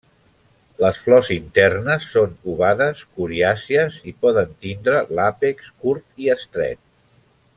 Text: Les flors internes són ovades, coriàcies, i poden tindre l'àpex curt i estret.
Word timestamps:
Les 0.83 1.01
flors 1.07 1.27
internes 1.35 2.07
són 2.13 2.33
ovades, 2.53 3.03
coriàcies, 3.19 4.01
i 4.13 4.15
poden 4.27 4.57
tindre 4.65 5.05
l'àpex 5.19 5.71
curt 5.85 6.25
i 6.27 6.33
estret. 6.37 6.83